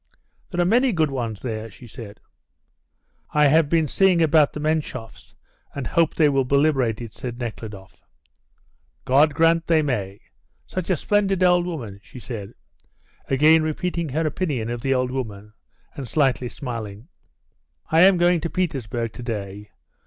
"There 0.49 0.59
are 0.59 0.65
many 0.65 0.91
good 0.93 1.11
ones 1.11 1.43
there," 1.43 1.69
she 1.69 1.85
said. 1.85 2.19
"I 3.35 3.45
have 3.45 3.69
been 3.69 3.87
seeing 3.87 4.19
about 4.19 4.53
the 4.53 4.59
Menshoffs, 4.59 5.35
and 5.75 5.85
hope 5.85 6.15
they 6.15 6.27
will 6.27 6.43
be 6.43 6.55
liberated," 6.57 7.13
said 7.13 7.37
Nekhludoff. 7.37 8.03
"God 9.05 9.35
grant 9.35 9.67
they 9.67 9.83
may. 9.83 10.19
Such 10.65 10.89
a 10.89 10.95
splendid 10.95 11.43
old 11.43 11.67
woman," 11.67 11.99
she 12.01 12.17
said, 12.19 12.55
again 13.27 13.61
repeating 13.61 14.09
her 14.09 14.25
opinion 14.25 14.71
of 14.71 14.81
the 14.81 14.95
old 14.95 15.11
woman, 15.11 15.53
and 15.93 16.07
slightly 16.07 16.49
smiling. 16.49 17.07
"I 17.91 18.01
am 18.01 18.17
going 18.17 18.41
to 18.41 18.49
Petersburg 18.49 19.13
to 19.13 19.21
day. 19.21 19.69